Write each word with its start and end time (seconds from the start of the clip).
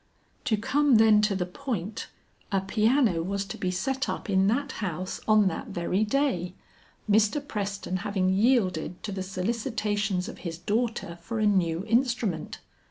To 0.45 0.57
come, 0.57 0.95
then, 0.95 1.21
to 1.21 1.35
the 1.35 1.45
point, 1.45 2.07
a 2.51 2.59
piano 2.59 3.21
was 3.21 3.45
to 3.45 3.55
be 3.55 3.69
set 3.69 4.09
up 4.09 4.31
in 4.31 4.47
that 4.47 4.71
house 4.81 5.21
on 5.27 5.47
that 5.49 5.67
very 5.67 6.03
day, 6.03 6.55
Mr. 7.07 7.39
Preston 7.47 7.97
having 7.97 8.29
yielded 8.29 9.03
to 9.03 9.11
the 9.11 9.21
solicitations 9.21 10.27
of 10.27 10.39
his 10.39 10.57
daughter 10.57 11.19
for 11.21 11.37
a 11.37 11.45
new 11.45 11.85
instrument. 11.85 12.61